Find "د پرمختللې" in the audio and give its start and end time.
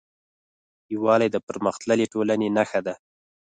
1.31-2.05